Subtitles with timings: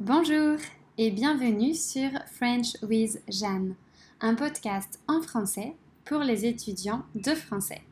[0.00, 0.58] Bonjour
[0.96, 3.74] et bienvenue sur French with Jeanne,
[4.20, 5.74] un podcast en français
[6.04, 7.82] pour les étudiants de français.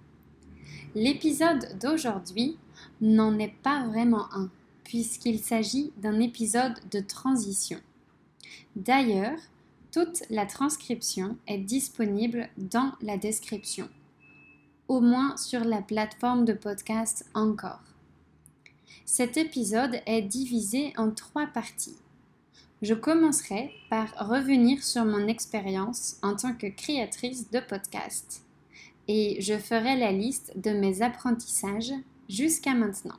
[0.94, 2.58] L'épisode d'aujourd'hui
[3.00, 4.50] n'en est pas vraiment un,
[4.84, 7.80] puisqu'il s'agit d'un épisode de transition.
[8.76, 9.40] D'ailleurs,
[9.90, 13.88] toute la transcription est disponible dans la description,
[14.86, 17.85] au moins sur la plateforme de podcast Encore.
[19.08, 21.96] Cet épisode est divisé en trois parties.
[22.82, 28.42] Je commencerai par revenir sur mon expérience en tant que créatrice de podcast
[29.06, 31.92] et je ferai la liste de mes apprentissages
[32.28, 33.14] jusqu'à maintenant.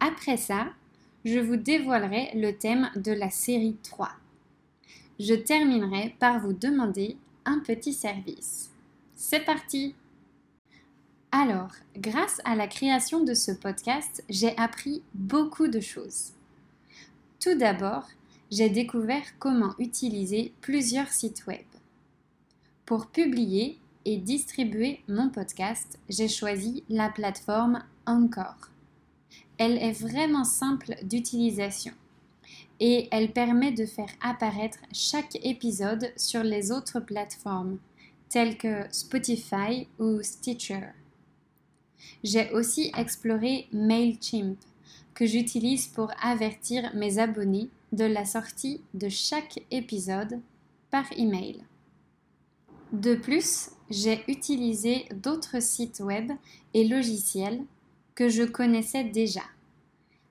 [0.00, 0.66] Après ça,
[1.24, 4.10] je vous dévoilerai le thème de la série 3.
[5.20, 8.72] Je terminerai par vous demander un petit service.
[9.14, 9.94] C'est parti
[11.30, 16.32] Alors, grâce à la création de ce podcast, j'ai appris beaucoup de choses.
[17.38, 18.08] Tout d'abord,
[18.50, 21.66] j'ai découvert comment utiliser plusieurs sites web.
[22.86, 28.70] Pour publier et distribuer mon podcast, j'ai choisi la plateforme Encore.
[29.58, 31.92] Elle est vraiment simple d'utilisation
[32.80, 37.76] et elle permet de faire apparaître chaque épisode sur les autres plateformes
[38.30, 40.88] telles que Spotify ou Stitcher.
[42.24, 44.58] J'ai aussi exploré MailChimp
[45.14, 50.40] que j'utilise pour avertir mes abonnés de la sortie de chaque épisode
[50.90, 51.64] par email.
[52.92, 56.32] De plus, j'ai utilisé d'autres sites web
[56.74, 57.62] et logiciels
[58.14, 59.42] que je connaissais déjà,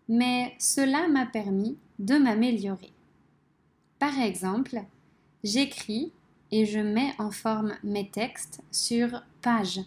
[0.08, 2.92] mais cela m'a permis de m'améliorer.
[4.00, 4.82] Par exemple,
[5.44, 6.12] j'écris
[6.52, 9.82] et je mets en forme mes textes sur Page,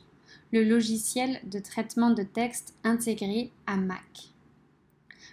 [0.52, 4.30] le logiciel de traitement de texte intégré à Mac.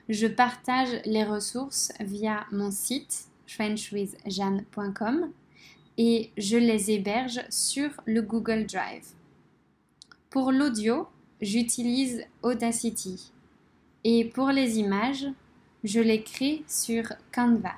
[0.10, 5.32] Je partage les ressources via mon site frenchwithjeanne.com
[5.98, 9.08] et je les héberge sur le Google Drive.
[10.30, 11.08] Pour l'audio,
[11.42, 13.32] j'utilise Audacity
[14.04, 15.28] et pour les images,
[15.84, 17.04] je les crée sur
[17.34, 17.74] Canva.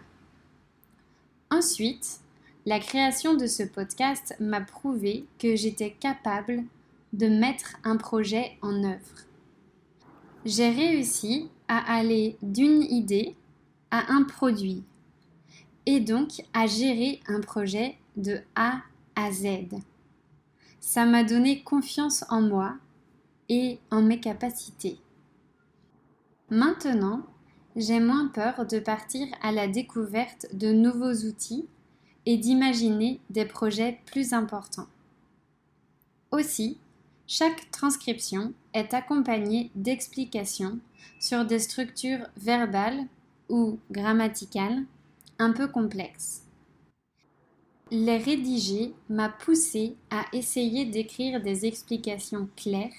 [1.50, 2.20] Ensuite,
[2.66, 6.64] la création de ce podcast m'a prouvé que j'étais capable
[7.14, 9.26] de mettre un projet en œuvre.
[10.46, 13.36] J'ai réussi à aller d'une idée
[13.92, 14.84] à un produit
[15.86, 18.82] et donc à gérer un projet de A
[19.16, 19.48] à Z.
[20.80, 22.76] Ça m'a donné confiance en moi
[23.50, 25.00] et en mes capacités.
[26.50, 27.22] Maintenant,
[27.76, 31.68] j'ai moins peur de partir à la découverte de nouveaux outils
[32.26, 34.88] et d'imaginer des projets plus importants.
[36.32, 36.78] Aussi,
[37.32, 40.80] chaque transcription est accompagnée d'explications
[41.20, 43.06] sur des structures verbales
[43.50, 44.84] ou grammaticales
[45.38, 46.42] un peu complexes.
[47.92, 52.90] Les rédiger m'a poussé à essayer d'écrire des explications claires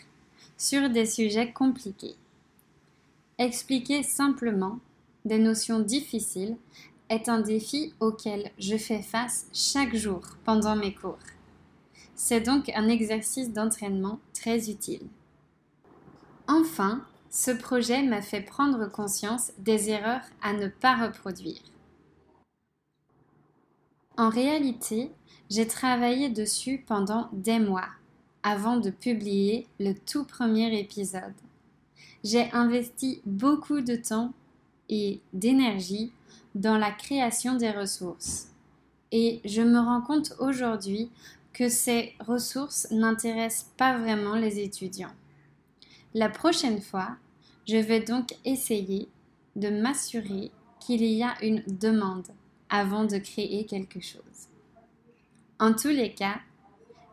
[0.57, 2.15] sur des sujets compliqués.
[3.37, 4.79] Expliquer simplement
[5.25, 6.57] des notions difficiles
[7.09, 11.19] est un défi auquel je fais face chaque jour pendant mes cours.
[12.23, 15.07] C'est donc un exercice d'entraînement très utile.
[16.49, 21.63] Enfin, ce projet m'a fait prendre conscience des erreurs à ne pas reproduire.
[24.19, 25.11] En réalité,
[25.49, 27.89] j'ai travaillé dessus pendant des mois
[28.43, 31.35] avant de publier le tout premier épisode.
[32.23, 34.35] J'ai investi beaucoup de temps
[34.91, 36.13] et d'énergie
[36.55, 38.49] dans la création des ressources.
[39.11, 41.11] Et je me rends compte aujourd'hui
[41.53, 45.13] que ces ressources n'intéressent pas vraiment les étudiants.
[46.15, 47.17] La prochaine fois,
[47.69, 49.09] je vais donc essayer
[49.57, 50.51] de m'assurer
[50.81, 52.29] qu'il y a une demande
[52.69, 54.49] avant de créer quelque chose.
[55.59, 56.41] En tous les cas,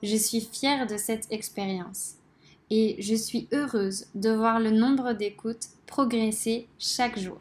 [0.03, 2.15] je suis fière de cette expérience
[2.69, 7.39] et je suis heureuse de voir le nombre d'écoutes progresser chaque jour.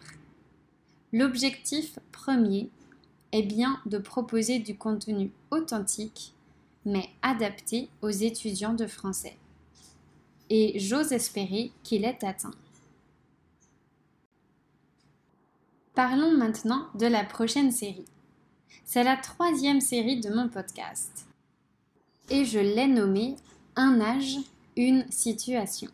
[1.13, 2.71] L'objectif premier
[3.33, 6.35] est bien de proposer du contenu authentique
[6.87, 9.37] mais adapté aux étudiants de français.
[10.49, 12.55] Et j'ose espérer qu'il est atteint.
[15.95, 18.05] Parlons maintenant de la prochaine série.
[18.85, 21.27] C'est la troisième série de mon podcast.
[22.31, 23.37] Et je l'ai nommée
[23.77, 24.37] Un âge,
[24.77, 25.91] une situation.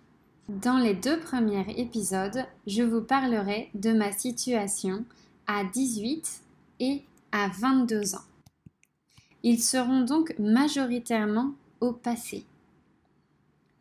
[0.48, 5.04] Dans les deux premiers épisodes, je vous parlerai de ma situation
[5.46, 6.42] à 18
[6.80, 8.24] et à 22 ans.
[9.42, 12.44] Ils seront donc majoritairement au passé.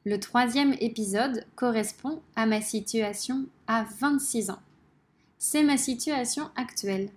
[0.05, 4.61] Le troisième épisode correspond à ma situation à 26 ans,
[5.37, 7.09] C'est ma situation actuelle,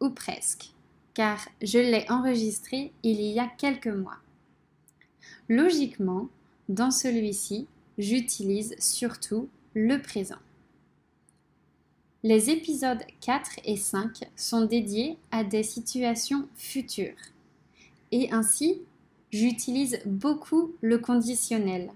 [0.00, 0.70] ou presque,
[1.14, 4.18] car je l'ai enregistré il y a quelques mois.
[5.48, 6.28] Logiquement,
[6.68, 7.66] dans celui-ci,
[7.98, 10.38] j'utilise surtout le présent.
[12.22, 17.16] Les épisodes 4 et 5 sont dédiés à des situations futures.
[18.12, 18.80] Et ainsi,
[19.30, 21.90] j'utilise beaucoup le conditionnel,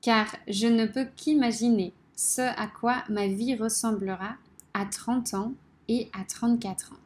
[0.00, 4.36] car je ne peux qu'imaginer ce à quoi ma vie ressemblera
[4.74, 5.52] à 30 ans
[5.88, 6.96] et à 34 ans.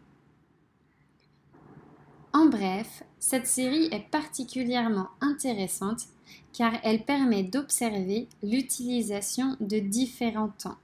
[2.33, 6.09] En bref, cette série est particulièrement intéressante
[6.53, 10.79] car elle permet d'observer l'utilisation de différents temps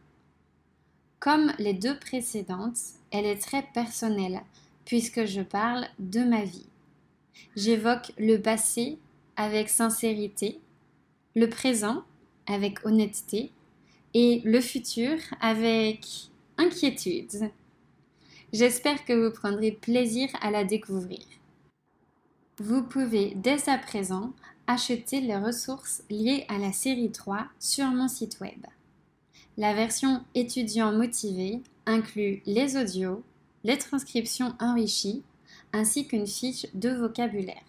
[1.21, 2.79] comme les deux précédentes,
[3.13, 4.41] elle est très personnelle
[4.87, 6.70] puisque je parle de ma vie.
[7.57, 8.99] J'évoque le passé
[9.37, 10.61] avec sincérité,
[11.35, 12.05] le présent
[12.47, 13.53] avec honnêteté
[14.15, 16.07] et le futur avec
[16.59, 17.51] inquiétude.
[18.53, 21.21] J'espère que vous prendrez plaisir à la découvrir.
[22.59, 24.33] Vous pouvez dès à présent
[24.67, 28.67] acheter les ressources liées à la série 3 sur mon site web.
[29.57, 33.23] La version étudiant motivé inclut les audios,
[33.65, 35.23] les transcriptions enrichies
[35.73, 37.65] ainsi qu'une fiche de vocabulaire.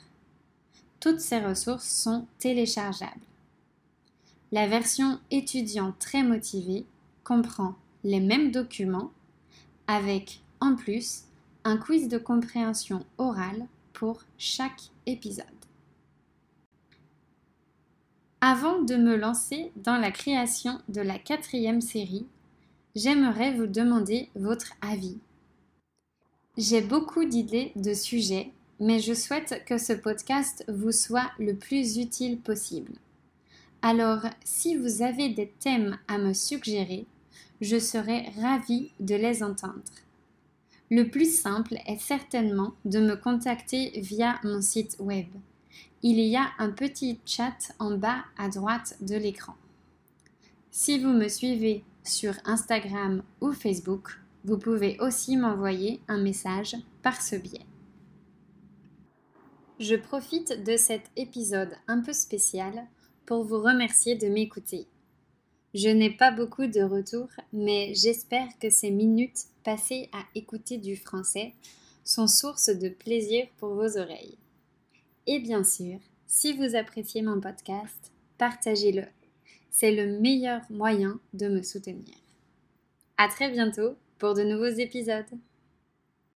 [0.99, 3.21] Toutes ces ressources sont téléchargeables.
[4.51, 6.85] La version étudiant très motivé
[7.23, 9.11] comprend les mêmes documents
[9.87, 11.23] avec en plus
[11.63, 15.45] un quiz de compréhension orale pour chaque épisode.
[18.41, 22.25] Avant de me lancer dans la création de la quatrième série,
[22.95, 25.19] j'aimerais vous demander votre avis.
[26.57, 31.97] J'ai beaucoup d'idées de sujets, mais je souhaite que ce podcast vous soit le plus
[31.97, 32.93] utile possible.
[33.81, 37.05] Alors, si vous avez des thèmes à me suggérer,
[37.61, 39.81] je serai ravie de les entendre.
[40.89, 45.27] Le plus simple est certainement de me contacter via mon site web
[46.03, 49.53] il y a un petit chat en bas à droite de l'écran.
[50.71, 57.21] Si vous me suivez sur Instagram ou Facebook, vous pouvez aussi m'envoyer un message par
[57.21, 57.65] ce biais.
[59.79, 62.87] Je profite de cet épisode un peu spécial
[63.25, 64.87] pour vous remercier de m'écouter.
[65.73, 70.95] Je n'ai pas beaucoup de retours, mais j'espère que ces minutes passées à écouter du
[70.95, 71.53] français
[72.03, 74.37] sont source de plaisir pour vos oreilles.
[75.27, 79.05] Et bien sûr, si vous appréciez mon podcast, partagez-le.
[79.69, 82.15] C'est le meilleur moyen de me soutenir.
[83.17, 85.25] À très bientôt pour de nouveaux épisodes.